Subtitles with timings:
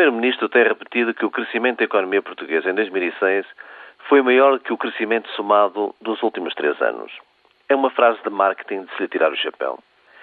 [0.00, 3.44] Primeiro-Ministro tem repetido que o crescimento da economia portuguesa em 2006
[4.08, 7.12] foi maior que o crescimento somado dos últimos três anos.
[7.68, 9.78] É uma frase de marketing de se lhe tirar o chapéu.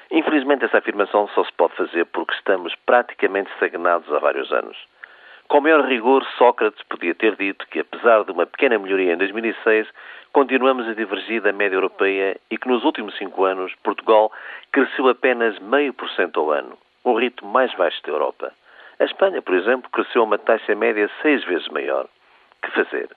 [0.09, 4.75] Infelizmente, essa afirmação só se pode fazer porque estamos praticamente estagnados há vários anos.
[5.47, 9.87] Com maior rigor, Sócrates podia ter dito que, apesar de uma pequena melhoria em 2006,
[10.33, 14.31] continuamos a divergir da média europeia e que nos últimos cinco anos Portugal
[14.71, 18.51] cresceu apenas meio por cento ao ano, o ritmo mais baixo da Europa.
[18.99, 22.07] A Espanha, por exemplo, cresceu a uma taxa média seis vezes maior.
[22.63, 23.09] Que fazer?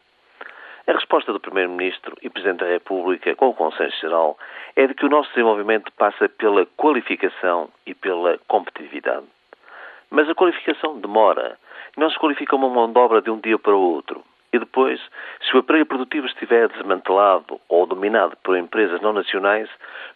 [0.86, 4.38] A resposta do Primeiro-Ministro e Presidente da República, com o consenso geral,
[4.76, 9.24] é de que o nosso desenvolvimento passa pela qualificação e pela competitividade.
[10.10, 11.56] Mas a qualificação demora.
[11.96, 14.22] Não se qualifica uma mão de obra de um dia para o outro.
[14.52, 15.00] E depois,
[15.40, 19.68] se o aparelho produtivo estiver desmantelado ou dominado por empresas não nacionais,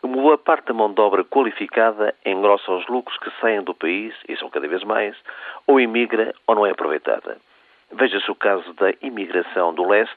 [0.03, 4.15] uma boa parte da mão de obra qualificada engrossa os lucros que saem do país,
[4.27, 5.15] e são cada vez mais,
[5.67, 7.37] ou imigra ou não é aproveitada.
[7.93, 10.17] Veja-se o caso da imigração do leste,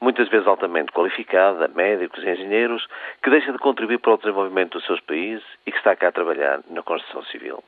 [0.00, 2.86] muitas vezes altamente qualificada, médicos e engenheiros,
[3.20, 6.12] que deixa de contribuir para o desenvolvimento dos seus países e que está cá a
[6.12, 7.64] trabalhar na construção civil.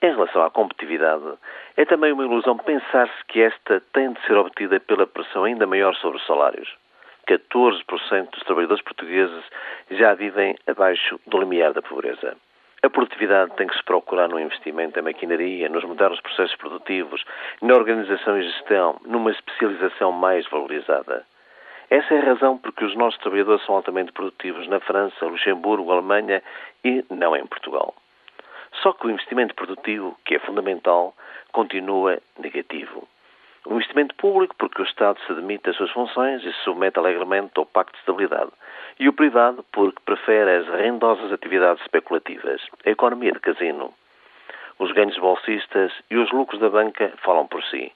[0.00, 1.34] Em relação à competitividade,
[1.76, 5.94] é também uma ilusão pensar-se que esta tem de ser obtida pela pressão ainda maior
[5.96, 6.83] sobre os salários.
[7.26, 9.44] 14% dos trabalhadores portugueses
[9.90, 12.36] já vivem abaixo do limiar da pobreza.
[12.82, 17.24] A produtividade tem que se procurar no investimento em maquinaria, nos modernos processos produtivos,
[17.62, 21.24] na organização e gestão, numa especialização mais valorizada.
[21.88, 26.42] Essa é a razão porque os nossos trabalhadores são altamente produtivos na França, Luxemburgo, Alemanha
[26.84, 27.94] e não em Portugal.
[28.82, 31.14] Só que o investimento produtivo, que é fundamental,
[31.52, 33.08] continua negativo.
[33.66, 37.52] O investimento público, porque o Estado se demite das suas funções e se submete alegremente
[37.56, 38.50] ao Pacto de Estabilidade.
[38.98, 43.94] E o privado, porque prefere as rendosas atividades especulativas, a economia de casino.
[44.78, 47.90] Os ganhos bolsistas e os lucros da banca falam por si.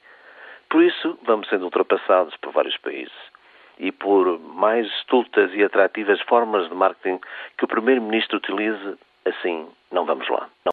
[0.71, 3.13] Por isso, vamos sendo ultrapassados por vários países.
[3.79, 7.21] E por mais estultas e atrativas formas de marketing
[7.59, 10.49] que o Primeiro-Ministro utilize, assim, não vamos lá.
[10.65, 10.67] Não